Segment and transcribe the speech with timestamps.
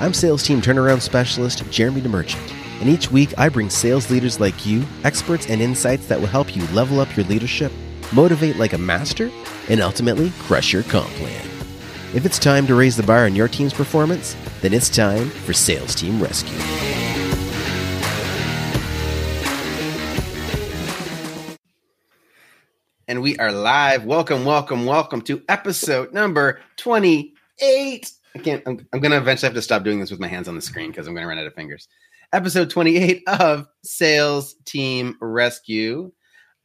[0.00, 4.64] I'm sales team turnaround specialist Jeremy DeMerchant, and each week I bring sales leaders like
[4.64, 7.70] you experts and insights that will help you level up your leadership,
[8.10, 9.30] motivate like a master,
[9.68, 11.46] and ultimately crush your comp plan.
[12.14, 15.52] If it's time to raise the bar on your team's performance, then it's time for
[15.52, 16.56] Sales Team Rescue.
[23.06, 24.06] And we are live.
[24.06, 28.62] Welcome, welcome, welcome to episode number 28 I can't.
[28.66, 30.62] I'm, I'm going to eventually have to stop doing this with my hands on the
[30.62, 31.88] screen because I'm going to run out of fingers.
[32.32, 36.12] Episode 28 of Sales Team Rescue.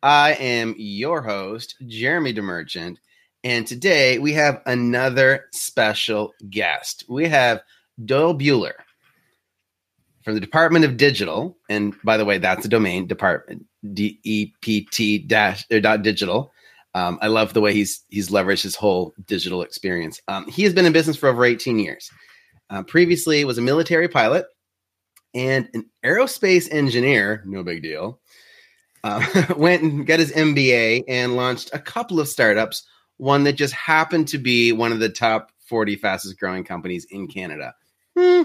[0.03, 2.97] I am your host, Jeremy DeMerchant,
[3.43, 7.05] and today we have another special guest.
[7.09, 7.61] We have
[8.03, 8.73] Doyle Buehler
[10.23, 14.51] from the Department of Digital, and by the way, that's the domain department D E
[14.61, 16.51] P T dash dot digital.
[16.95, 20.21] Um, I love the way he's he's leveraged his whole digital experience.
[20.29, 22.09] Um, he has been in business for over 18 years.
[22.69, 24.45] Uh, previously, was a military pilot
[25.33, 27.43] and an aerospace engineer.
[27.45, 28.21] No big deal.
[29.03, 29.23] Uh,
[29.57, 32.87] went and got his MBA and launched a couple of startups.
[33.17, 37.27] One that just happened to be one of the top 40 fastest growing companies in
[37.27, 37.75] Canada.
[38.17, 38.43] Hmm.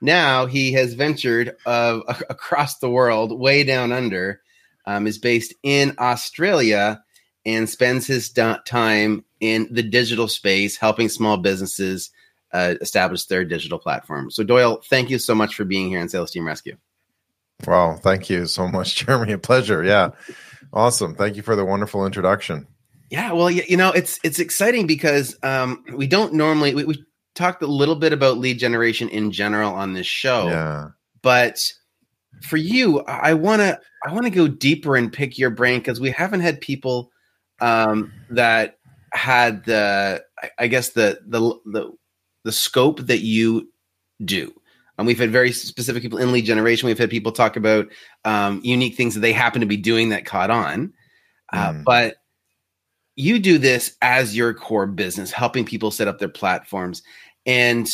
[0.00, 4.40] Now he has ventured uh, across the world, way down under.
[4.84, 7.04] Um, is based in Australia
[7.44, 12.10] and spends his time in the digital space, helping small businesses
[12.52, 14.30] uh, establish their digital platform.
[14.30, 16.76] So, Doyle, thank you so much for being here on Sales Team Rescue.
[17.66, 19.32] Wow, thank you so much, Jeremy.
[19.32, 19.82] A pleasure.
[19.82, 20.10] Yeah,
[20.72, 21.14] awesome.
[21.14, 22.66] Thank you for the wonderful introduction.
[23.10, 27.04] Yeah, well, you know, it's it's exciting because um, we don't normally we, we
[27.34, 30.48] talked a little bit about lead generation in general on this show.
[30.48, 30.88] Yeah,
[31.20, 31.72] but
[32.42, 36.00] for you, I want to I want to go deeper and pick your brain because
[36.00, 37.11] we haven't had people
[37.62, 38.78] um, that
[39.12, 40.22] had the
[40.58, 41.92] I guess the the the
[42.44, 43.70] the scope that you
[44.22, 44.52] do.
[44.98, 46.86] And we've had very specific people in lead generation.
[46.86, 47.86] We've had people talk about
[48.24, 50.92] um, unique things that they happen to be doing that caught on.
[51.52, 51.84] Uh, mm.
[51.84, 52.16] But
[53.16, 57.02] you do this as your core business, helping people set up their platforms.
[57.46, 57.88] And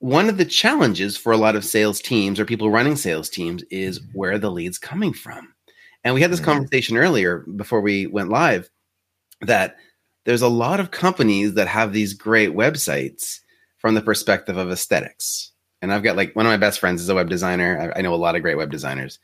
[0.00, 3.62] one of the challenges for a lot of sales teams or people running sales teams
[3.70, 5.54] is where the leads coming from.
[6.02, 6.44] And we had this mm.
[6.44, 8.68] conversation earlier before we went live
[9.40, 9.76] that
[10.24, 13.40] there's a lot of companies that have these great websites
[13.78, 15.52] from the perspective of aesthetics.
[15.82, 17.92] And I've got like one of my best friends is a web designer.
[17.94, 19.18] I, I know a lot of great web designers,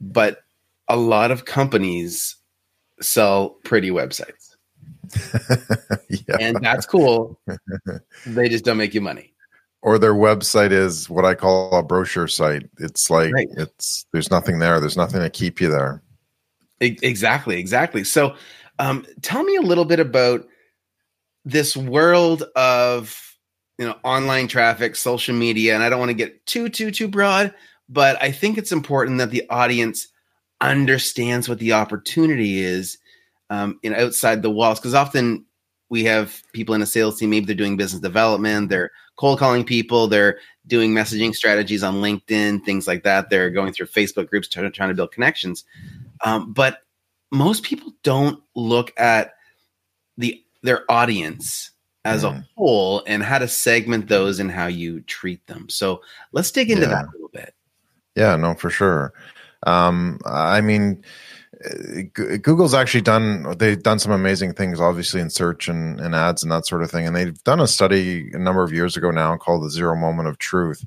[0.00, 0.42] but
[0.88, 2.36] a lot of companies
[3.00, 4.56] sell pretty websites.
[6.08, 6.36] yeah.
[6.40, 7.38] And that's cool.
[8.26, 9.34] they just don't make you money.
[9.80, 12.68] Or their website is what I call a brochure site.
[12.78, 13.48] It's like right.
[13.56, 14.80] it's there's nothing there.
[14.80, 16.02] There's nothing to keep you there.
[16.80, 18.04] Exactly, exactly.
[18.04, 18.36] So
[18.78, 20.46] um, tell me a little bit about
[21.44, 23.36] this world of
[23.78, 27.08] you know online traffic, social media, and I don't want to get too too too
[27.08, 27.54] broad,
[27.88, 30.08] but I think it's important that the audience
[30.60, 32.98] understands what the opportunity is
[33.50, 35.44] um, in outside the walls because often
[35.88, 39.64] we have people in a sales team maybe they're doing business development they're cold calling
[39.64, 44.48] people they're doing messaging strategies on linkedin things like that they're going through facebook groups
[44.48, 45.64] trying, trying to build connections.
[46.24, 46.80] Um, but
[47.30, 49.34] most people don't look at
[50.16, 51.70] the their audience
[52.04, 52.30] as mm.
[52.30, 55.68] a whole and how to segment those and how you treat them.
[55.68, 56.02] So
[56.32, 56.90] let's dig into yeah.
[56.90, 57.54] that a little bit.
[58.16, 59.12] Yeah, no, for sure.
[59.66, 61.04] Um, I mean,
[62.12, 66.52] Google's actually done they've done some amazing things, obviously in search and, and ads and
[66.52, 67.06] that sort of thing.
[67.06, 70.28] And they've done a study a number of years ago now called the Zero Moment
[70.28, 70.84] of Truth.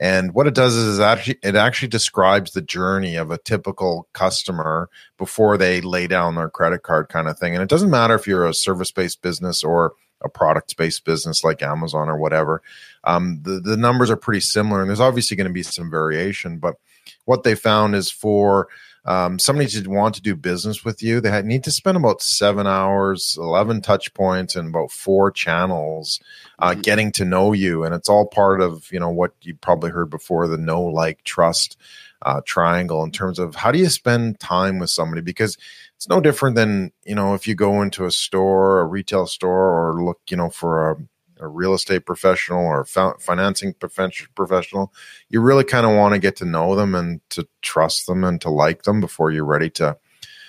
[0.00, 4.90] And what it does is actually it actually describes the journey of a typical customer
[5.18, 7.54] before they lay down their credit card kind of thing.
[7.54, 12.08] And it doesn't matter if you're a service-based business or a product-based business like Amazon
[12.08, 12.62] or whatever.
[13.04, 16.58] Um, the the numbers are pretty similar, and there's obviously going to be some variation.
[16.58, 16.76] But
[17.24, 18.68] what they found is for
[19.06, 22.66] um, somebody to want to do business with you, they need to spend about seven
[22.66, 26.20] hours, 11 touch points, and about four channels
[26.58, 26.80] uh, mm-hmm.
[26.80, 27.84] getting to know you.
[27.84, 31.22] And it's all part of, you know, what you probably heard before the know, like,
[31.24, 31.76] trust
[32.22, 35.20] uh, triangle in terms of how do you spend time with somebody?
[35.20, 35.58] Because
[35.96, 39.90] it's no different than, you know, if you go into a store, a retail store,
[39.90, 40.96] or look, you know, for a
[41.40, 44.92] a real estate professional or a financing professional,
[45.28, 48.40] you really kind of want to get to know them and to trust them and
[48.40, 49.96] to like them before you're ready to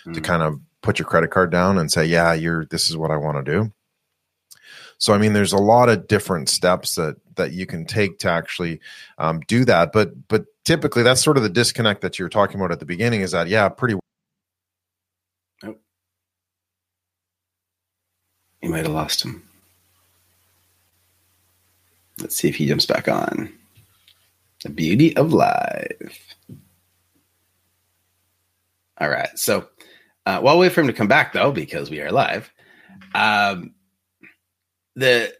[0.05, 0.13] mm.
[0.13, 3.11] to kind of put your credit card down and say, "Yeah, you're this is what
[3.11, 3.71] I want to do."
[4.97, 8.29] So, I mean, there's a lot of different steps that that you can take to
[8.29, 8.79] actually
[9.17, 9.91] um, do that.
[9.91, 13.21] But but typically, that's sort of the disconnect that you're talking about at the beginning.
[13.21, 13.95] Is that yeah, pretty.
[15.63, 15.75] Oh.
[18.61, 19.44] You might have lost him.
[22.21, 23.51] Let's see if he jumps back on.
[24.63, 26.17] The beauty of live.
[29.00, 29.38] All right.
[29.38, 29.67] So
[30.25, 32.51] uh, while we wait for him to come back, though, because we are live,
[33.13, 33.73] um,
[34.95, 35.33] the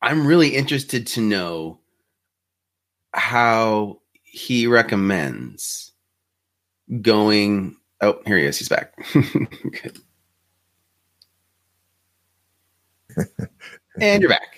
[0.00, 1.80] I'm really interested to know
[3.12, 5.92] how he recommends
[7.00, 7.76] going.
[8.00, 8.58] Oh, here he is.
[8.58, 8.94] He's back.
[14.00, 14.51] and you're back.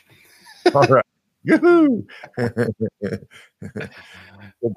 [0.77, 1.05] All right.
[1.45, 2.07] Yoo-hoo.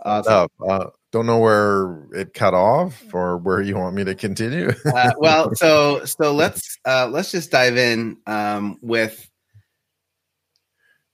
[0.03, 0.49] Awesome.
[0.67, 4.71] uh, don't know where it cut off or where you want me to continue.
[4.93, 9.29] uh, well, so so let's uh, let's just dive in um, with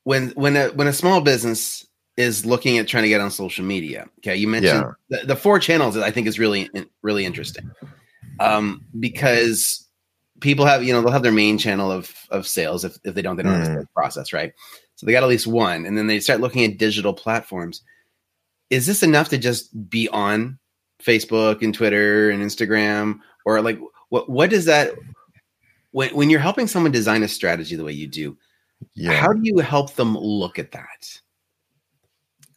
[0.04, 1.86] when when a when a small business
[2.18, 4.08] is looking at trying to get on social media.
[4.20, 6.70] Okay, you mentioned the, the four channels that I think is really
[7.04, 7.70] really interesting
[8.40, 9.83] um, because
[10.44, 13.22] people have you know they'll have their main channel of of sales if if they
[13.24, 13.56] don't they don't Mm.
[13.56, 14.54] understand the process right.
[14.96, 17.82] So they got at least one, and then they start looking at digital platforms.
[18.70, 20.60] Is this enough to just be on
[21.02, 23.80] Facebook and Twitter and Instagram, or like
[24.10, 24.94] what what does that
[25.92, 28.38] when when you're helping someone design a strategy the way you do?
[28.96, 29.14] yeah.
[29.14, 31.22] How do you help them look at that?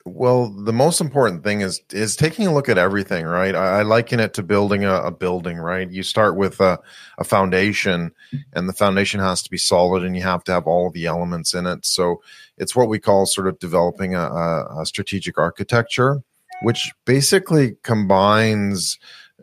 [0.09, 3.57] Well, the most important thing is is taking a look at everything, right?
[3.57, 5.91] I, liken it to building a, a building, right?
[5.91, 6.79] You start with a,
[7.19, 8.13] a foundation,
[8.53, 11.55] and the foundation has to be solid, and you have to have all the elements
[11.55, 11.85] in it.
[11.85, 12.23] So
[12.57, 16.23] it's what we call sort of developing a, a, a strategic architecture,
[16.63, 19.01] which basically combines,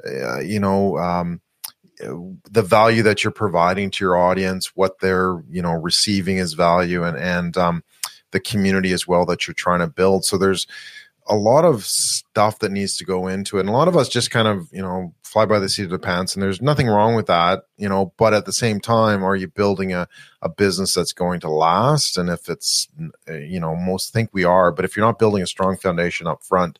[0.07, 0.97] uh, you know.
[0.97, 1.41] Um,
[2.51, 7.03] the value that you're providing to your audience, what they're you know receiving as value,
[7.03, 7.83] and and um,
[8.33, 10.25] the community as well that you're trying to build.
[10.25, 10.67] So there's
[11.27, 13.61] a lot of stuff that needs to go into it.
[13.61, 15.89] And a lot of us just kind of, you know, fly by the seat of
[15.89, 19.23] the pants and there's nothing wrong with that, you know, but at the same time,
[19.23, 20.07] are you building a,
[20.41, 22.17] a business that's going to last?
[22.17, 22.87] And if it's,
[23.29, 26.27] uh, you know, most think we are, but if you're not building a strong foundation
[26.27, 26.77] up front,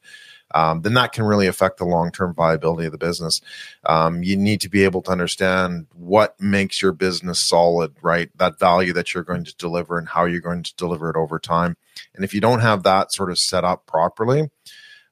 [0.54, 3.42] um, then that can really affect the long-term viability of the business.
[3.86, 8.30] Um, you need to be able to understand what makes your business solid, right?
[8.38, 11.40] That value that you're going to deliver and how you're going to deliver it over
[11.40, 11.78] time.
[12.16, 14.50] And if you don't have that sort of set up properly,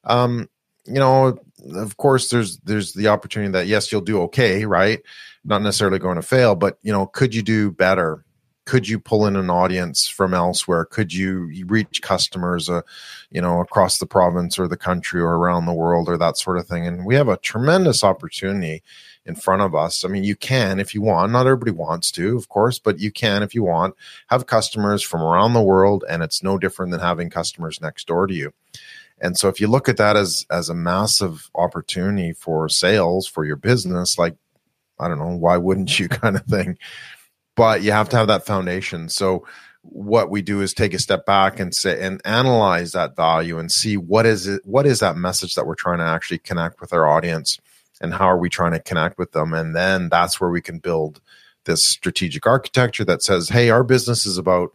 [0.04, 0.50] um,
[0.86, 1.38] you know,
[1.76, 5.00] of course, there's there's the opportunity that yes, you'll do okay, right?
[5.44, 8.26] Not necessarily going to fail, but you know, could you do better?
[8.66, 10.86] Could you pull in an audience from elsewhere?
[10.86, 12.82] Could you reach customers, uh,
[13.32, 16.58] you know, across the province or the country or around the world or that sort
[16.58, 16.86] of thing?
[16.86, 18.84] And we have a tremendous opportunity
[19.26, 20.04] in front of us.
[20.04, 21.32] I mean, you can if you want.
[21.32, 23.96] Not everybody wants to, of course, but you can if you want
[24.28, 28.28] have customers from around the world, and it's no different than having customers next door
[28.28, 28.54] to you.
[29.20, 33.46] And so, if you look at that as as a massive opportunity for sales for
[33.46, 34.36] your business, like
[35.00, 36.78] I don't know, why wouldn't you, kind of thing.
[37.56, 39.10] But you have to have that foundation.
[39.10, 39.46] So
[39.84, 43.72] what we do is take a step back and say and analyze that value and
[43.72, 46.94] see what is it what is that message that we're trying to actually connect with
[46.94, 47.60] our audience
[48.00, 49.54] and how are we trying to connect with them?
[49.54, 51.22] And then that's where we can build
[51.66, 54.72] this strategic architecture that says hey our business is about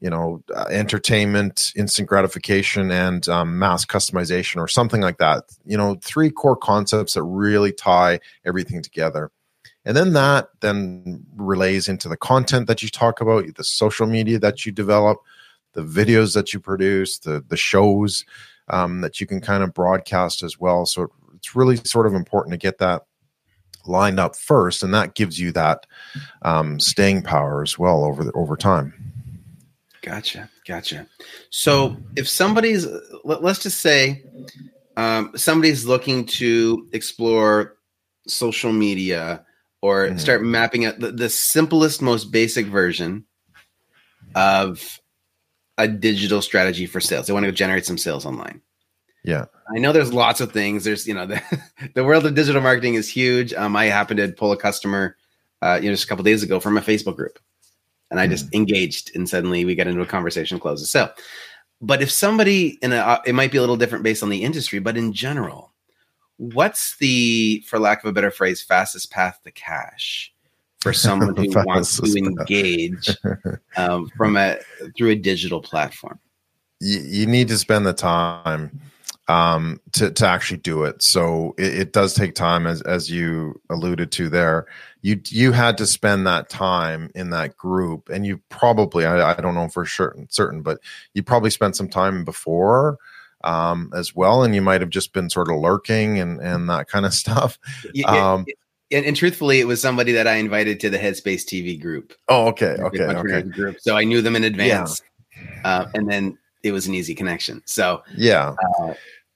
[0.00, 5.44] you know uh, entertainment instant gratification and um, mass customization or something like that.
[5.64, 9.30] You know three core concepts that really tie everything together
[9.84, 14.38] and then that then relays into the content that you talk about the social media
[14.38, 15.18] that you develop
[15.72, 18.24] the videos that you produce the the shows
[18.68, 22.52] um, that you can kind of broadcast as well so it's really sort of important
[22.52, 23.04] to get that
[23.84, 25.86] lined up first and that gives you that
[26.42, 29.12] um, staying power as well over the, over time
[30.02, 31.06] Gotcha, gotcha.
[31.50, 32.86] So if somebody's,
[33.22, 34.24] let, us just say,
[34.96, 37.76] um, somebody's looking to explore
[38.26, 39.46] social media
[39.82, 40.20] or Mhm.
[40.20, 43.24] start mapping out the, the simplest, most basic version
[44.34, 44.98] of
[45.78, 47.26] a digital strategy for sales.
[47.26, 48.60] They want to generate some sales online.
[49.24, 50.84] yeah I know there's lots of things.
[50.84, 51.40] There's, you know, the,
[51.94, 53.52] the world of digital marketing is huge.
[53.54, 55.16] Um, I happened to pull a customer,
[55.62, 57.38] uh, you know, just a couple days ago from a Facebook group,
[58.10, 61.10] and I just engaged, and suddenly we got into a conversation, closed the sale.
[61.80, 64.78] But if somebody in a, it might be a little different based on the industry,
[64.80, 65.71] but in general,
[66.36, 70.32] what's the, for lack of a better phrase, fastest path to cash
[70.80, 73.10] for someone who wants to engage
[73.76, 74.58] um, from a
[74.96, 76.18] through a digital platform?
[76.82, 78.80] you, you need to spend the time
[79.28, 81.02] um, to to actually do it.
[81.02, 84.66] So it, it does take time, as as you alluded to there.
[85.00, 89.40] You you had to spend that time in that group, and you probably I, I
[89.40, 90.80] don't know for certain certain, but
[91.14, 92.98] you probably spent some time before
[93.44, 96.88] um, as well, and you might have just been sort of lurking and and that
[96.88, 97.58] kind of stuff.
[97.94, 98.46] Y- y- Um,
[98.90, 102.12] and, and, truthfully, it was somebody that I invited to the Headspace TV group.
[102.28, 103.42] Oh, okay, okay, okay.
[103.42, 103.76] Group.
[103.80, 105.00] So I knew them in advance,
[105.34, 105.60] yeah.
[105.64, 107.62] uh, and then it was an easy connection.
[107.64, 108.92] So yeah, uh,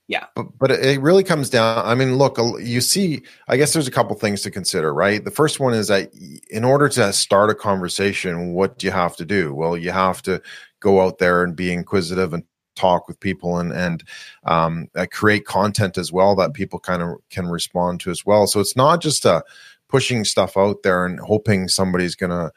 [0.08, 0.26] yeah.
[0.34, 1.84] But but it really comes down.
[1.86, 3.22] I mean, look, you see.
[3.48, 5.25] I guess there's a couple things to consider, right?
[5.25, 6.10] The first one is that
[6.50, 9.54] in order to start a conversation, what do you have to do?
[9.54, 10.42] Well, you have to
[10.80, 12.44] go out there and be inquisitive and
[12.76, 14.04] talk with people and and
[14.45, 18.47] um, uh, create content as well that people kind of can respond to as well.
[18.47, 19.40] So it's not just a uh,
[19.88, 22.50] pushing stuff out there and hoping somebody's going to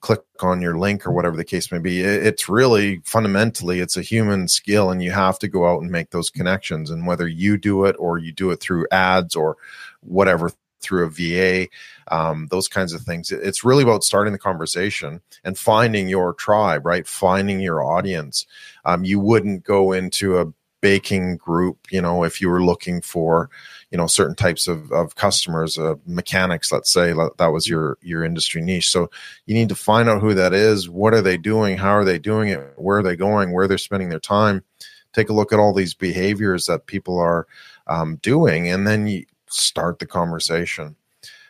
[0.00, 2.00] click on your link or whatever the case may be.
[2.00, 6.10] It's really fundamentally it's a human skill, and you have to go out and make
[6.10, 6.90] those connections.
[6.90, 9.56] And whether you do it or you do it through ads or
[10.00, 10.50] whatever
[10.80, 11.68] through a VA,
[12.10, 13.30] um, those kinds of things.
[13.32, 17.06] It's really about starting the conversation and finding your tribe, right?
[17.06, 18.46] Finding your audience.
[18.84, 20.46] Um, you wouldn't go into a
[20.80, 23.50] baking group, you know, if you were looking for,
[23.90, 28.24] you know, certain types of, of customers, uh, mechanics, let's say that was your, your
[28.24, 28.88] industry niche.
[28.88, 29.10] So
[29.46, 30.88] you need to find out who that is.
[30.88, 31.76] What are they doing?
[31.76, 32.72] How are they doing it?
[32.76, 33.52] Where are they going?
[33.52, 34.64] Where they're spending their time?
[35.12, 37.46] Take a look at all these behaviors that people are
[37.86, 40.96] um, doing, and then you start the conversation.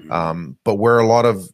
[0.00, 0.12] Mm-hmm.
[0.12, 1.48] Um, but where a lot of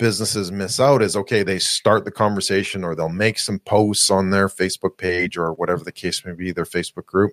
[0.00, 4.30] businesses miss out is okay, they start the conversation or they'll make some posts on
[4.30, 7.32] their Facebook page or whatever the case may be, their Facebook group.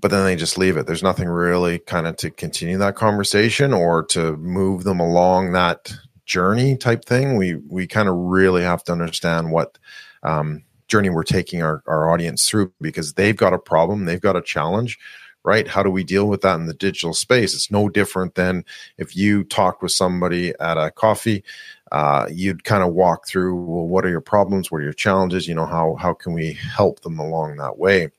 [0.00, 0.86] But then they just leave it.
[0.86, 5.92] There's nothing really kind of to continue that conversation or to move them along that
[6.24, 7.36] journey type thing.
[7.36, 9.78] We we kind of really have to understand what
[10.22, 14.36] um, journey we're taking our, our audience through because they've got a problem, they've got
[14.36, 14.98] a challenge
[15.48, 15.66] right?
[15.66, 17.54] How do we deal with that in the digital space?
[17.54, 18.66] It's no different than
[18.98, 21.42] if you talked with somebody at a coffee.
[21.90, 24.70] Uh, you'd kind of walk through, well, what are your problems?
[24.70, 25.48] What are your challenges?
[25.48, 28.10] You know, how how can we help them along that way?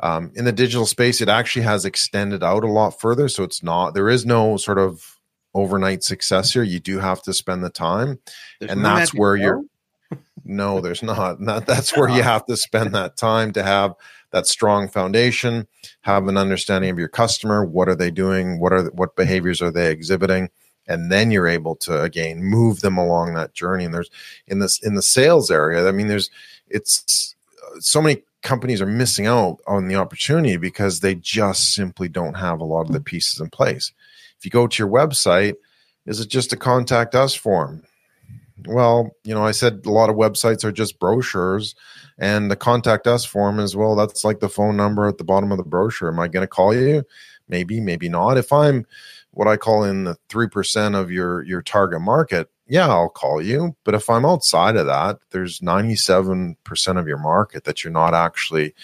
[0.00, 3.30] Um, in the digital space, it actually has extended out a lot further.
[3.30, 5.18] So it's not there is no sort of
[5.54, 6.62] overnight success here.
[6.62, 8.18] You do have to spend the time,
[8.60, 9.62] There's and that's where you're.
[10.44, 11.40] No, there's not.
[11.46, 13.94] That, that's where you have to spend that time to have
[14.32, 15.66] that strong foundation,
[16.00, 17.64] have an understanding of your customer.
[17.64, 18.58] What are they doing?
[18.58, 20.50] What are what behaviors are they exhibiting?
[20.88, 23.84] And then you're able to again move them along that journey.
[23.84, 24.10] And there's
[24.46, 25.86] in this in the sales area.
[25.86, 26.30] I mean, there's
[26.68, 27.34] it's
[27.64, 32.34] uh, so many companies are missing out on the opportunity because they just simply don't
[32.34, 33.04] have a lot of the mm.
[33.04, 33.92] pieces in place.
[34.38, 35.54] If you go to your website,
[36.06, 37.84] is it just a contact us form?
[38.66, 41.74] Well, you know, I said a lot of websites are just brochures
[42.18, 43.96] and the contact us form as well.
[43.96, 46.08] That's like the phone number at the bottom of the brochure.
[46.08, 47.04] Am I going to call you?
[47.48, 48.38] Maybe, maybe not.
[48.38, 48.86] If I'm
[49.32, 53.76] what I call in the 3% of your, your target market, yeah, I'll call you.
[53.84, 56.56] But if I'm outside of that, there's 97%
[56.98, 58.74] of your market that you're not actually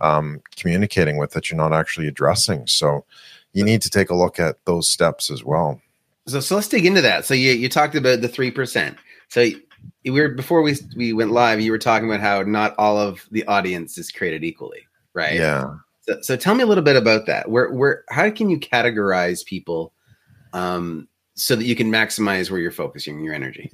[0.00, 2.66] um, communicating with, that you're not actually addressing.
[2.66, 3.04] So
[3.52, 5.80] you need to take a look at those steps as well.
[6.26, 7.24] So, so let's dig into that.
[7.24, 8.96] So you, you talked about the 3%.
[9.28, 9.50] So
[10.04, 11.60] we were before we we went live.
[11.60, 15.34] You were talking about how not all of the audience is created equally, right?
[15.34, 15.74] Yeah.
[16.02, 17.50] So, so tell me a little bit about that.
[17.50, 19.92] Where where how can you categorize people,
[20.52, 23.70] um, so that you can maximize where you're focusing your energy?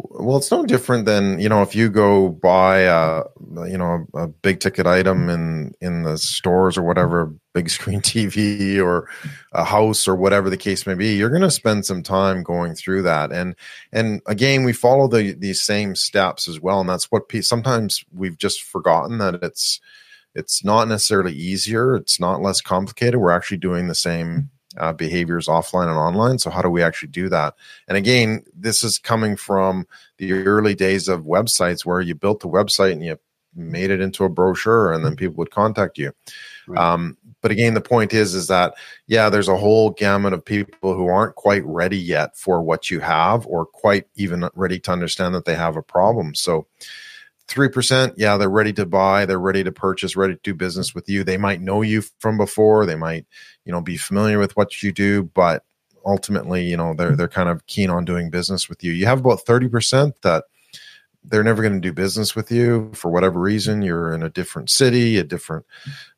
[0.00, 3.24] Well, it's no different than you know if you go buy a
[3.66, 8.80] you know a, big ticket item in in the stores or whatever, big screen TV
[8.82, 9.08] or
[9.52, 11.16] a house or whatever the case may be.
[11.16, 13.56] You're going to spend some time going through that, and
[13.92, 18.38] and again, we follow the these same steps as well, and that's what sometimes we've
[18.38, 19.80] just forgotten that it's
[20.34, 23.16] it's not necessarily easier, it's not less complicated.
[23.16, 26.38] We're actually doing the same uh, behaviors offline and online.
[26.38, 27.54] So, how do we actually do that?
[27.88, 29.86] And again, this is coming from
[30.18, 33.18] the early days of websites where you built the website and you
[33.54, 36.12] made it into a brochure and then people would contact you.
[36.66, 36.78] Right.
[36.78, 38.74] Um, but again, the point is, is that
[39.06, 43.00] yeah, there's a whole gamut of people who aren't quite ready yet for what you
[43.00, 46.34] have, or quite even ready to understand that they have a problem.
[46.34, 46.66] So,
[47.48, 51.08] 3%, yeah, they're ready to buy, they're ready to purchase, ready to do business with
[51.08, 51.24] you.
[51.24, 53.26] They might know you from before, they might,
[53.64, 55.64] you know, be familiar with what you do, but
[56.04, 58.92] ultimately, you know, they're they're kind of keen on doing business with you.
[58.92, 60.44] You have about 30% that
[61.24, 63.82] they're never going to do business with you for whatever reason.
[63.82, 65.66] You're in a different city, a different,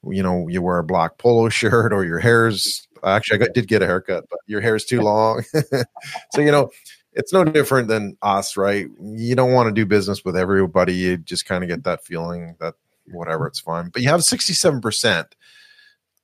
[0.09, 3.69] you know, you wear a black polo shirt or your hair's actually I got, did
[3.69, 5.43] get a haircut, but your hair's too long.
[6.33, 6.71] so, you know,
[7.13, 8.87] it's no different than us, right?
[9.01, 10.95] You don't want to do business with everybody.
[10.95, 12.75] You just kind of get that feeling that
[13.07, 13.91] whatever, it's fine.
[13.91, 15.27] But you have 67%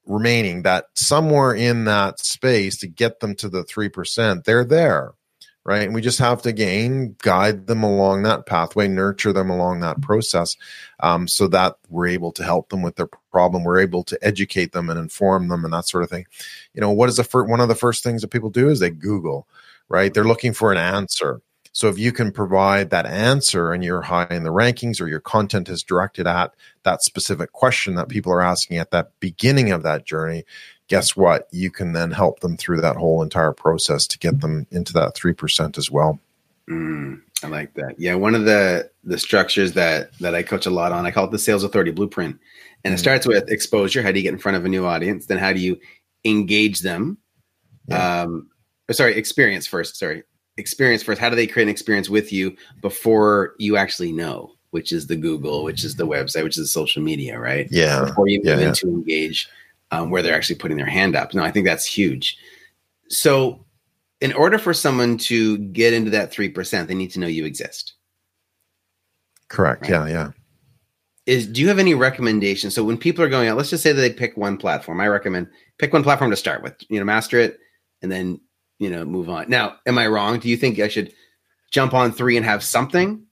[0.06, 5.12] remaining that somewhere in that space to get them to the 3%, they're there,
[5.64, 5.82] right?
[5.82, 10.00] And we just have to gain, guide them along that pathway, nurture them along that
[10.00, 10.56] process,
[11.00, 13.64] um, so that we're able to help them with their problem.
[13.64, 16.26] We're able to educate them and inform them and that sort of thing.
[16.72, 18.78] You know, what is the first one of the first things that people do is
[18.78, 19.48] they Google,
[19.88, 20.12] right?
[20.12, 21.40] They're looking for an answer.
[21.72, 25.20] So if you can provide that answer and you're high in the rankings or your
[25.20, 29.82] content is directed at that specific question that people are asking at that beginning of
[29.82, 30.44] that journey,
[30.88, 31.48] guess what?
[31.50, 35.14] You can then help them through that whole entire process to get them into that
[35.14, 36.18] 3% as well.
[36.70, 37.94] Mm, I like that.
[37.98, 41.26] Yeah, one of the the structures that that I coach a lot on, I call
[41.26, 42.40] it the sales authority blueprint.
[42.84, 43.00] And it mm.
[43.00, 44.02] starts with exposure.
[44.02, 45.26] How do you get in front of a new audience?
[45.26, 45.78] Then how do you
[46.24, 47.18] engage them?
[47.88, 48.22] Yeah.
[48.22, 48.48] Um,
[48.92, 49.96] sorry, experience first.
[49.96, 50.22] Sorry,
[50.56, 51.20] experience first.
[51.20, 54.52] How do they create an experience with you before you actually know?
[54.70, 57.66] Which is the Google, which is the website, which is the social media, right?
[57.70, 58.04] Yeah.
[58.04, 59.48] Before you move yeah, into engage
[59.90, 61.32] um, where they're actually putting their hand up.
[61.32, 62.36] No, I think that's huge.
[63.08, 63.64] So,
[64.20, 67.94] in order for someone to get into that 3%, they need to know you exist.
[69.48, 69.82] Correct.
[69.82, 69.90] Right?
[69.90, 70.06] Yeah.
[70.08, 70.30] Yeah.
[71.26, 72.74] Is do you have any recommendations?
[72.74, 75.00] So when people are going out, let's just say that they pick one platform.
[75.00, 77.58] I recommend pick one platform to start with, you know, master it
[78.00, 78.40] and then,
[78.78, 79.48] you know, move on.
[79.48, 80.38] Now, am I wrong?
[80.38, 81.12] Do you think I should
[81.70, 83.22] jump on three and have something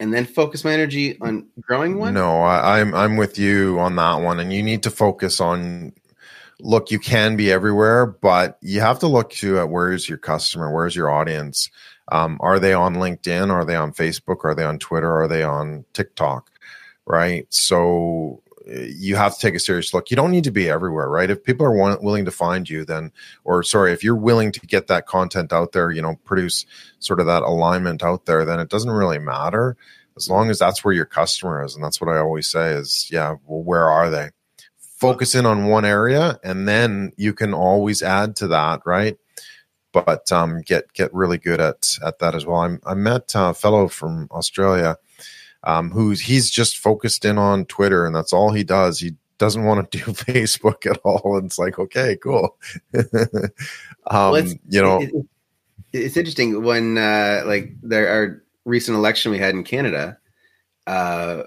[0.00, 2.14] and then focus my energy on growing one?
[2.14, 5.92] No, I, I'm I'm with you on that one, and you need to focus on.
[6.60, 10.74] Look, you can be everywhere, but you have to look to at where's your customer,
[10.74, 11.70] where's your audience.
[12.10, 13.50] Um, are they on LinkedIn?
[13.50, 14.44] Are they on Facebook?
[14.44, 15.20] Are they on Twitter?
[15.20, 16.50] Are they on TikTok?
[17.06, 17.46] Right.
[17.50, 20.10] So you have to take a serious look.
[20.10, 21.30] You don't need to be everywhere, right?
[21.30, 23.12] If people are want, willing to find you, then,
[23.44, 26.66] or sorry, if you're willing to get that content out there, you know, produce
[26.98, 29.76] sort of that alignment out there, then it doesn't really matter
[30.16, 31.74] as long as that's where your customer is.
[31.74, 34.30] And that's what I always say is, yeah, well, where are they?
[34.76, 39.16] Focus in on one area, and then you can always add to that, right?
[39.92, 42.58] But um, get get really good at at that as well.
[42.58, 44.96] I'm, I met a fellow from Australia
[45.64, 49.00] um, who's he's just focused in on Twitter and that's all he does.
[49.00, 51.36] He doesn't want to do Facebook at all.
[51.36, 52.56] And it's like, okay, cool.
[52.94, 53.52] um,
[54.06, 55.12] well, you know, it,
[55.92, 60.18] it's interesting when uh, like there our recent election we had in Canada.
[60.86, 61.44] Uh,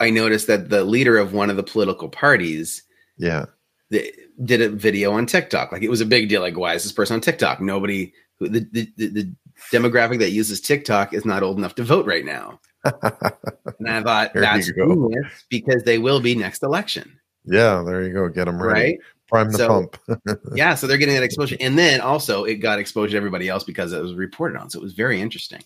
[0.00, 2.84] I noticed that the leader of one of the political parties,
[3.16, 3.46] yeah,
[3.90, 4.12] the,
[4.44, 5.72] did a video on TikTok.
[5.72, 6.40] Like it was a big deal.
[6.40, 7.60] Like, why is this person on TikTok?
[7.60, 9.32] Nobody, the, the, the
[9.72, 14.32] demographic that uses TikTok is not old enough to vote right now and I thought
[14.34, 17.18] that's genius because they will be next election.
[17.44, 18.28] Yeah, there you go.
[18.28, 18.80] Get them ready.
[18.80, 18.98] Right?
[19.28, 20.40] Prime the so, pump.
[20.54, 23.64] yeah, so they're getting that exposure, and then also it got exposure to everybody else
[23.64, 24.70] because it was reported on.
[24.70, 25.62] So it was very interesting.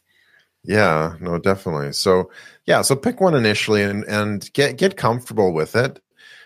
[0.64, 1.92] Yeah, no, definitely.
[1.92, 2.30] So
[2.66, 6.00] yeah, so pick one initially and and get get comfortable with it.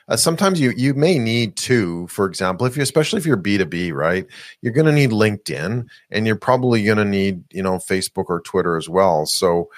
[0.09, 3.93] Uh, sometimes you you may need two for example if you especially if you're b2b
[3.93, 4.25] right
[4.63, 8.41] you're going to need linkedin and you're probably going to need you know facebook or
[8.43, 9.69] twitter as well so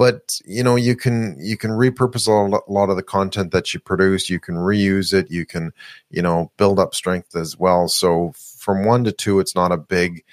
[0.00, 3.78] but you know you can you can repurpose a lot of the content that you
[3.78, 5.74] produce you can reuse it you can
[6.10, 7.86] you know build up strength as well.
[7.86, 10.24] So from one to two it's not a big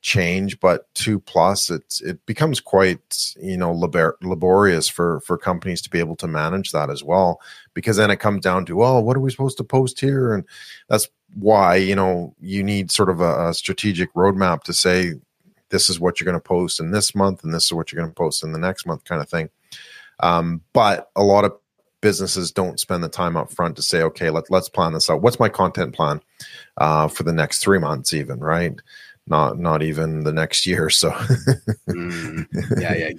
[0.00, 5.82] change but two plus it's it becomes quite you know labor- laborious for for companies
[5.82, 7.40] to be able to manage that as well.
[7.74, 10.34] Because then it comes down to oh what are we supposed to post here?
[10.34, 10.44] And
[10.88, 15.14] that's why you know you need sort of a, a strategic roadmap to say
[15.70, 18.00] this is what you're going to post in this month and this is what you're
[18.00, 19.48] going to post in the next month kind of thing.
[20.20, 21.52] Um, but a lot of
[22.00, 25.22] businesses don't spend the time up front to say okay let, let's plan this out.
[25.22, 26.20] What's my content plan
[26.78, 28.74] uh, for the next three months even right?
[29.28, 31.10] Not not even the next year so.
[31.88, 32.46] Mm,
[32.80, 33.10] yeah yeah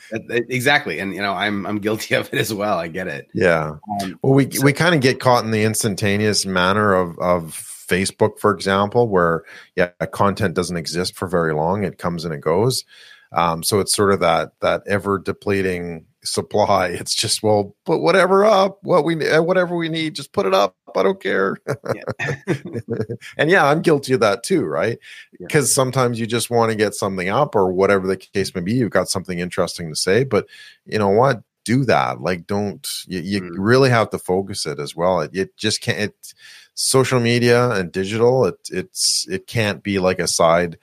[0.48, 3.28] exactly and you know i'm i'm guilty of it as well i get it.
[3.34, 3.76] Yeah.
[4.02, 7.77] Um, well we so- we kind of get caught in the instantaneous manner of of
[7.88, 9.44] Facebook, for example, where
[9.76, 12.86] yeah, content doesn't exist for very long; it comes and it goes.
[13.32, 16.88] Um, so it's sort of that that ever depleting supply.
[16.98, 20.54] It's just well, put whatever up, what we uh, whatever we need, just put it
[20.54, 20.76] up.
[20.96, 21.58] I don't care.
[21.94, 22.36] Yeah.
[23.38, 24.98] and yeah, I'm guilty of that too, right?
[25.40, 25.76] Because yeah.
[25.76, 28.74] sometimes you just want to get something up, or whatever the case may be.
[28.74, 30.48] You've got something interesting to say, but
[30.86, 31.42] you know what?
[31.66, 32.22] Do that.
[32.22, 33.50] Like, don't you, you mm.
[33.58, 35.22] really have to focus it as well.
[35.22, 36.00] It, it just can't.
[36.00, 36.34] It,
[36.80, 40.78] social media and digital it, it's it can't be like a side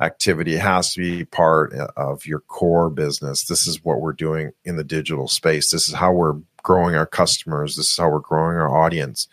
[0.00, 0.54] activity.
[0.54, 3.44] It has to be part of your core business.
[3.44, 5.70] This is what we're doing in the digital space.
[5.70, 7.76] This is how we're growing our customers.
[7.76, 9.26] This is how we're growing our audience.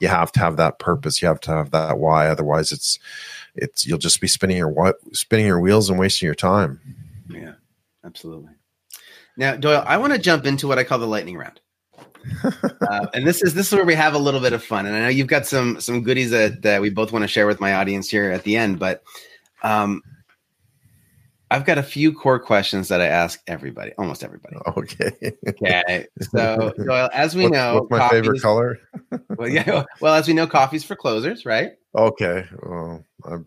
[0.00, 1.22] You have to have that purpose.
[1.22, 2.28] You have to have that why.
[2.28, 2.98] Otherwise it's
[3.54, 6.80] it's you'll just be spinning your spinning your wheels and wasting your time.
[7.28, 7.54] Yeah
[8.04, 8.52] absolutely.
[9.36, 11.61] Now doyle i want to jump into what i call the lightning round
[12.88, 14.86] uh, and this is this is where we have a little bit of fun.
[14.86, 17.46] And I know you've got some some goodies that, that we both want to share
[17.46, 18.78] with my audience here at the end.
[18.78, 19.02] But
[19.62, 20.02] um,
[21.50, 24.56] I've got a few core questions that I ask everybody, almost everybody.
[24.76, 25.32] Okay.
[25.46, 26.06] Okay.
[26.34, 28.78] So, Doyle, as we What's- know, what's my favorite color?
[29.36, 29.84] Well, yeah.
[30.00, 31.72] Well, as we know, coffee's for closers, right?
[31.94, 32.46] Okay.
[32.62, 33.44] Well, I'm,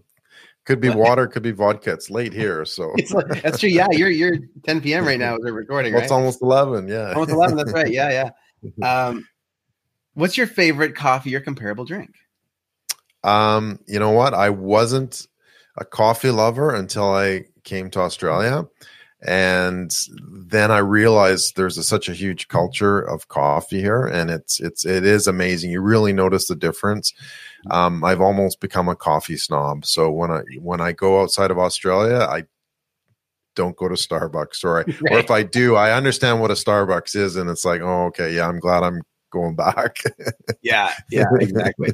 [0.66, 1.94] could be water, could be vodka.
[1.94, 3.70] It's late here, so It's like, that's true.
[3.70, 5.06] Yeah, you're you're 10 p.m.
[5.06, 6.04] right now as we're recording, well, right?
[6.06, 6.88] it's almost eleven.
[6.88, 7.14] Yeah.
[7.14, 7.56] Almost 11.
[7.58, 7.92] That's right.
[7.92, 8.30] Yeah, yeah.
[8.82, 9.28] Um,
[10.14, 12.12] what's your favorite coffee or comparable drink?
[13.24, 14.34] Um, you know what?
[14.34, 15.28] I wasn't
[15.78, 18.66] a coffee lover until I came to Australia.
[19.26, 19.92] And
[20.30, 24.86] then I realized there's a, such a huge culture of coffee here, and it's it's
[24.86, 25.72] it is amazing.
[25.72, 27.12] You really notice the difference.
[27.72, 29.86] Um, I've almost become a coffee snob.
[29.86, 32.44] So when I when I go outside of Australia, I
[33.56, 37.16] don't go to Starbucks, or I, or if I do, I understand what a Starbucks
[37.16, 39.98] is, and it's like, oh, okay, yeah, I'm glad I'm going back.
[40.62, 41.92] Yeah, yeah, exactly.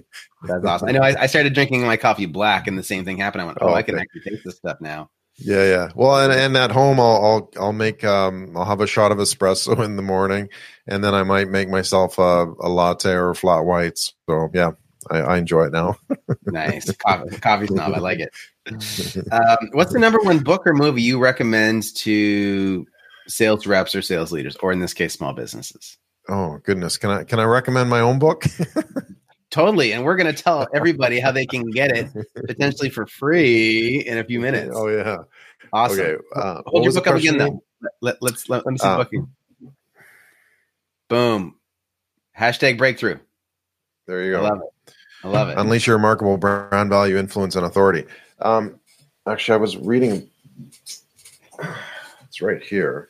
[0.47, 0.89] That's awesome.
[0.89, 1.01] I know.
[1.01, 3.41] I, I started drinking my coffee black, and the same thing happened.
[3.41, 4.01] I went, "Oh, Oh, I can okay.
[4.03, 5.89] actually taste this stuff now." Yeah, yeah.
[5.95, 9.17] Well, and, and at home, I'll, I'll I'll make um I'll have a shot of
[9.17, 10.49] espresso in the morning,
[10.87, 14.13] and then I might make myself a, a latte or flat whites.
[14.29, 14.71] So yeah,
[15.09, 15.97] I, I enjoy it now.
[16.45, 17.93] Nice coffee, coffee snob.
[17.93, 18.31] I like it.
[19.31, 22.85] Um, what's the number one book or movie you recommend to
[23.27, 25.97] sales reps or sales leaders, or in this case, small businesses?
[26.29, 28.43] Oh goodness, can I can I recommend my own book?
[29.49, 29.91] Totally.
[29.93, 32.07] And we're going to tell everybody how they can get it
[32.47, 34.71] potentially for free in a few minutes.
[34.75, 35.17] oh yeah.
[35.73, 35.99] Awesome.
[35.99, 36.15] Okay.
[36.35, 37.63] Uh, Hold your book up again, though.
[38.01, 39.27] Let, let's let, let me see Uh, the book.
[41.09, 41.55] Boom.
[42.37, 43.17] Hashtag breakthrough.
[44.07, 44.43] There you I go.
[44.43, 44.93] love it.
[45.23, 45.57] I love it.
[45.57, 48.05] Unleash your remarkable brand value, influence, and authority.
[48.41, 48.79] Um,
[49.27, 50.29] actually, I was reading.
[52.27, 53.09] It's right here.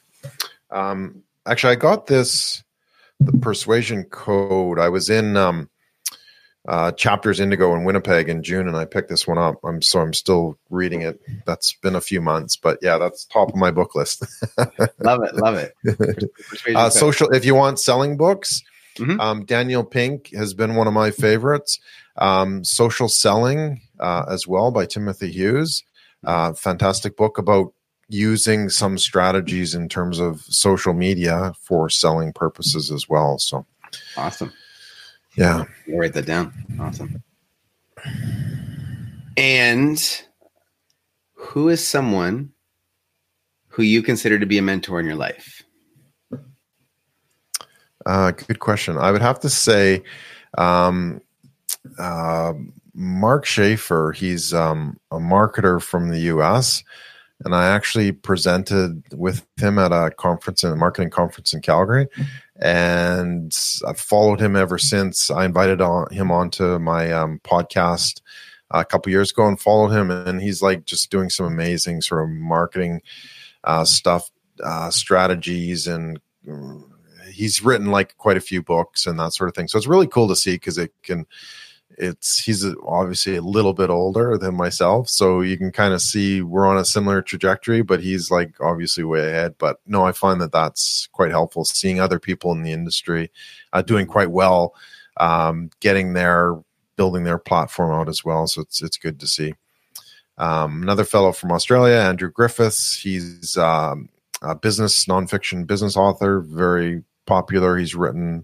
[0.70, 2.64] Um, actually, I got this
[3.20, 4.80] the Persuasion Code.
[4.80, 5.70] I was in um,
[6.68, 9.56] uh, Chapters Indigo in Winnipeg in June, and I picked this one up.
[9.64, 11.20] I'm so I'm still reading it.
[11.46, 14.24] That's been a few months, but yeah, that's top of my book list.
[15.00, 15.36] love it.
[15.36, 15.74] Love it.
[16.76, 17.30] Uh, social.
[17.30, 18.62] If you want selling books,
[18.98, 19.20] Mhm.
[19.20, 21.80] um, Daniel Pink has been one of my favorites.
[22.18, 25.84] Um, social selling uh, as well by Timothy Hughes.
[26.26, 27.74] Uh, fantastic book about
[28.10, 33.40] using some strategies in terms of social media for selling purposes as well.
[33.40, 33.66] So
[34.18, 34.52] Awesome.
[35.38, 36.54] yeah, I'll write that down.
[36.80, 37.24] Awesome.
[39.38, 40.24] And
[41.34, 42.52] who is someone
[43.70, 45.64] who you consider to be a mentor in your life?
[48.06, 48.98] uh, good question.
[48.98, 50.04] I would have to say.
[50.58, 51.22] Um,
[51.98, 52.54] uh,
[52.94, 56.84] Mark Schaefer, he's um, a marketer from the US.
[57.44, 62.08] And I actually presented with him at a conference, a marketing conference in Calgary.
[62.58, 65.32] And I've followed him ever since.
[65.32, 68.22] I invited on, him onto my um, podcast
[68.70, 70.12] a couple years ago and followed him.
[70.12, 73.02] And he's like just doing some amazing sort of marketing
[73.64, 74.30] uh, stuff,
[74.64, 76.84] uh, strategies, and mm,
[77.32, 79.68] he's written like quite a few books and that sort of thing.
[79.68, 81.26] So it's really cool to see because it can
[82.02, 86.42] it's he's obviously a little bit older than myself so you can kind of see
[86.42, 90.42] we're on a similar trajectory but he's like obviously way ahead but no i find
[90.42, 93.32] that that's quite helpful seeing other people in the industry
[93.74, 94.74] uh, doing quite well
[95.18, 96.56] um, getting their
[96.96, 99.54] building their platform out as well so it's it's good to see.
[100.38, 104.10] Um, another fellow from australia andrew griffiths he's um,
[104.42, 108.44] a business nonfiction business author very popular he's written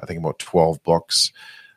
[0.00, 1.32] i think about 12 books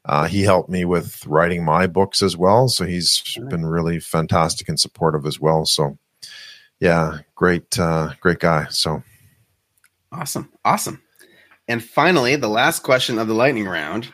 [0.08, 2.68] uh, he helped me with writing my books as well.
[2.68, 5.66] So he's been really fantastic and supportive as well.
[5.66, 5.98] So
[6.80, 8.66] yeah, great, uh, great guy.
[8.70, 9.04] So
[10.12, 10.52] Awesome.
[10.64, 11.02] Awesome.
[11.68, 14.14] And finally, the last question of the lightning round.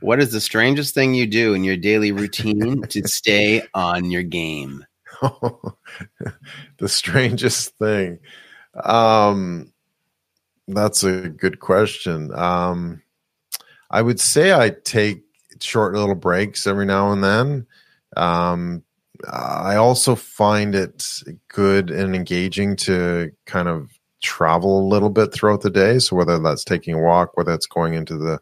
[0.00, 4.22] What is the strangest thing you do in your daily routine to stay on your
[4.22, 4.84] game?
[6.78, 8.18] the strangest thing.
[8.82, 9.72] Um,
[10.68, 12.32] that's a good question.
[12.34, 13.02] Um,
[13.90, 15.25] I would say I take
[15.60, 17.66] short little breaks every now and then.
[18.16, 18.82] Um,
[19.30, 21.06] I also find it
[21.48, 23.90] good and engaging to kind of
[24.22, 25.98] travel a little bit throughout the day.
[25.98, 28.40] So whether that's taking a walk, whether it's going into the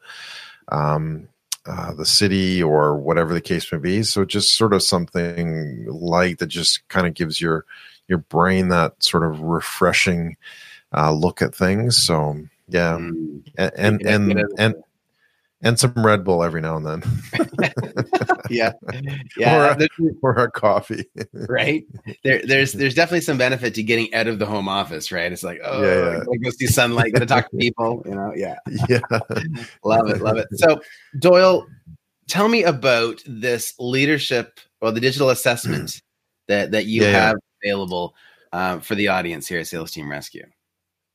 [0.68, 1.28] um,
[1.66, 4.02] uh, the city or whatever the case may be.
[4.02, 7.64] So just sort of something light that just kind of gives your
[8.08, 10.36] your brain that sort of refreshing
[10.94, 11.96] uh, look at things.
[11.96, 12.36] So
[12.68, 14.74] yeah, Mm, and and and, and
[15.62, 17.02] and some Red Bull every now and then,
[18.50, 18.72] yeah,
[19.36, 21.04] yeah, Or- there's- or a coffee.
[21.32, 21.84] right.
[22.22, 25.30] There, there's there's definitely some benefit to getting out of the home office, right?
[25.32, 26.36] It's like, oh, Yeah, yeah.
[26.42, 28.32] go see sunlight, gotta talk to people, you know.
[28.36, 28.56] Yeah,
[28.88, 29.00] yeah.
[29.84, 30.48] love it, love it.
[30.54, 30.80] So,
[31.18, 31.66] Doyle,
[32.28, 36.00] tell me about this leadership or the digital assessment
[36.48, 37.10] that that you yeah.
[37.10, 38.14] have available.
[38.52, 40.44] uh, for the audience here at Sales Team Rescue?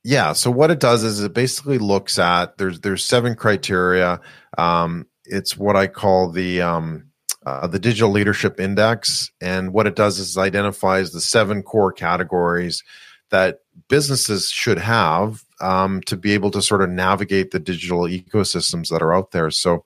[0.02, 0.32] Yeah.
[0.32, 4.20] So what it does is it basically looks at there's there's seven criteria.
[4.56, 7.10] Um, it's what I call the um,
[7.44, 12.82] uh, the digital leadership index, and what it does is identifies the seven core categories
[13.30, 18.88] that businesses should have um, to be able to sort of navigate the digital ecosystems
[18.88, 19.50] that are out there.
[19.50, 19.84] So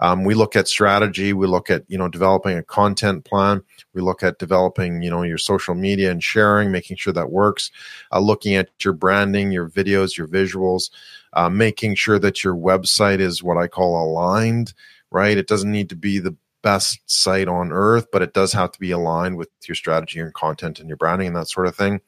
[0.00, 4.02] um, we look at strategy, we look at you know developing a content plan, we
[4.02, 7.70] look at developing you know your social media and sharing, making sure that works,
[8.12, 10.90] uh, looking at your branding, your videos, your visuals,
[11.34, 14.74] uh, making sure that your website is what I call aligned.
[15.10, 18.72] Right, it doesn't need to be the best site on earth, but it does have
[18.72, 21.76] to be aligned with your strategy and content and your branding and that sort of
[21.76, 22.00] thing.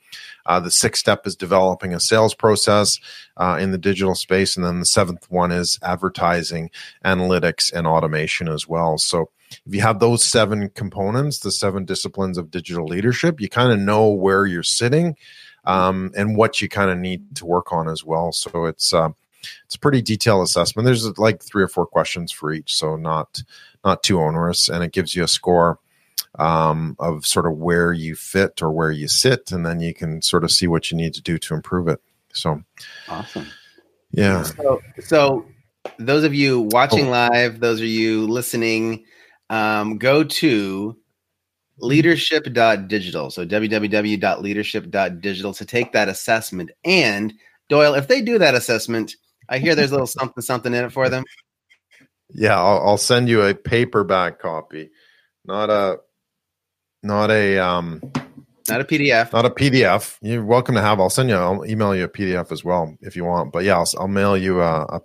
[0.47, 2.99] Uh, the sixth step is developing a sales process
[3.37, 4.57] uh, in the digital space.
[4.57, 6.71] And then the seventh one is advertising,
[7.05, 8.97] analytics, and automation as well.
[8.97, 9.29] So
[9.67, 13.79] if you have those seven components, the seven disciplines of digital leadership, you kind of
[13.79, 15.17] know where you're sitting
[15.67, 18.33] um, and what you kind of need to work on as well.
[18.33, 19.11] So it's, uh,
[19.67, 20.87] it's a pretty detailed assessment.
[20.87, 23.43] There's like three or four questions for each, so not
[23.87, 25.79] not too onerous, and it gives you a score
[26.39, 30.21] um, of sort of where you fit or where you sit, and then you can
[30.21, 32.01] sort of see what you need to do to improve it.
[32.35, 32.63] So
[33.09, 33.47] awesome.
[34.11, 34.43] Yeah.
[34.43, 35.47] So, so
[35.99, 37.11] those of you watching oh.
[37.11, 39.05] live, those of you listening,
[39.49, 40.97] um, go to
[41.79, 43.31] leadership.digital.
[43.31, 46.71] So www.leadership.digital to take that assessment.
[46.85, 47.33] And
[47.69, 49.17] Doyle, if they do that assessment,
[49.49, 51.25] I hear there's a little something something in it for them.
[52.31, 54.91] Yeah, I'll, I'll send you a paperback copy,
[55.45, 55.99] not a,
[57.03, 58.01] not a, um,
[58.69, 60.19] not a PDF, not a PDF.
[60.21, 60.99] You're welcome to have.
[60.99, 61.37] I'll send you.
[61.37, 63.53] I'll email you a PDF as well if you want.
[63.53, 65.01] But yeah, I'll, I'll mail you a, a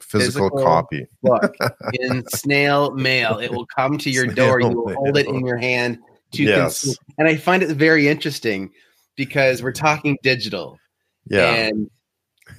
[0.00, 1.54] physical, physical, copy book
[1.94, 3.38] in snail mail.
[3.38, 4.60] It will come to your door.
[4.60, 5.98] You will hold it in your hand
[6.32, 6.82] to yes.
[6.82, 6.96] consume.
[7.18, 8.70] And I find it very interesting
[9.16, 10.78] because we're talking digital.
[11.26, 11.52] Yeah.
[11.52, 11.90] And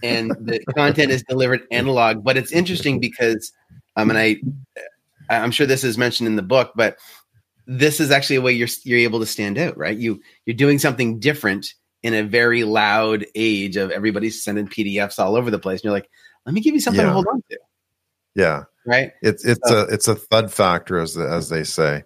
[0.01, 2.23] and the content is delivered analog.
[2.23, 3.51] But it's interesting because,
[3.95, 4.37] um, and I,
[5.29, 6.97] I'm sure this is mentioned in the book, but
[7.65, 9.97] this is actually a way you're you're able to stand out, right?
[9.97, 15.37] You you're doing something different in a very loud age of everybody's sending PDFs all
[15.37, 15.79] over the place.
[15.79, 16.09] And you're like,
[16.45, 17.07] let me give you something yeah.
[17.07, 17.59] to hold on to.
[18.35, 18.63] Yeah.
[18.85, 19.13] Right.
[19.21, 22.03] It's it's so, a it's a thud factor as the, as they say.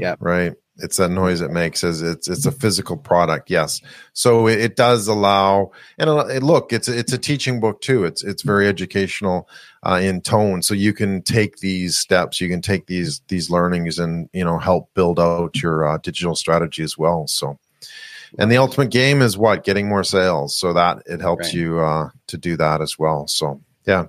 [0.00, 0.16] Yeah.
[0.18, 3.80] Right it's that noise it makes as it's it's a physical product yes.
[4.12, 8.04] So it, it does allow and it, look it's it's a teaching book too.
[8.04, 9.48] It's it's very educational
[9.82, 10.62] uh, in tone.
[10.62, 14.58] So you can take these steps you can take these these learnings and you know
[14.58, 17.26] help build out your uh, digital strategy as well.
[17.26, 17.58] So
[18.38, 19.64] and the ultimate game is what?
[19.64, 20.56] Getting more sales.
[20.56, 21.54] So that it helps right.
[21.54, 23.26] you uh, to do that as well.
[23.26, 24.06] So yeah.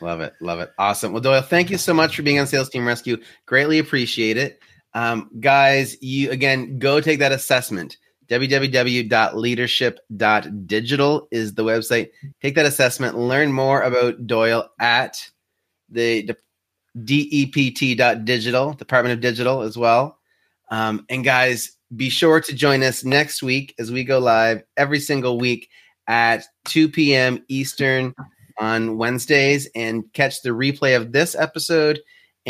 [0.00, 0.34] Love it.
[0.40, 0.70] Love it.
[0.78, 1.12] Awesome.
[1.12, 3.18] Well doyle thank you so much for being on sales team rescue.
[3.44, 4.60] Greatly appreciate it
[4.94, 7.96] um, guys, you again go take that assessment.
[8.28, 12.10] www.leadership.digital is the website.
[12.42, 15.30] Take that assessment, learn more about Doyle at
[15.88, 16.34] the
[16.96, 20.18] DEPT.digital, Department of Digital as well.
[20.70, 25.00] Um, and guys, be sure to join us next week as we go live every
[25.00, 25.68] single week
[26.06, 27.44] at 2 p.m.
[27.48, 28.14] Eastern
[28.58, 32.00] on Wednesdays and catch the replay of this episode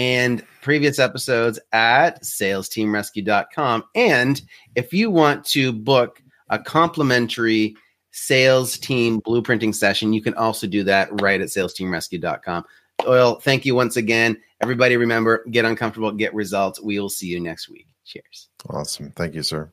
[0.00, 3.84] and previous episodes at salesteamrescue.com.
[3.94, 4.40] And
[4.74, 7.76] if you want to book a complimentary
[8.10, 12.64] sales team blueprinting session, you can also do that right at salesteamrescue.com.
[13.00, 14.38] Doyle, thank you once again.
[14.62, 16.80] Everybody remember, get uncomfortable, get results.
[16.80, 17.86] We will see you next week.
[18.06, 18.48] Cheers.
[18.70, 19.12] Awesome.
[19.16, 19.70] Thank you, sir.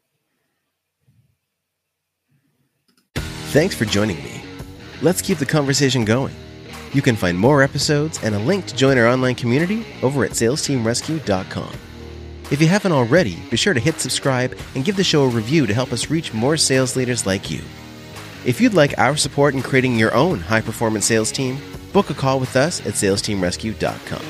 [3.16, 4.44] Thanks for joining me.
[5.02, 6.36] Let's keep the conversation going.
[6.94, 10.32] You can find more episodes and a link to join our online community over at
[10.32, 11.74] salesteamrescue.com.
[12.50, 15.68] If you haven't already, be sure to hit subscribe and give the show a review
[15.68, 17.62] to help us reach more sales leaders like you.
[18.46, 21.58] If you'd like our support in creating your own high performance sales team,
[21.92, 24.24] book a call with us at salesteamrescue.com.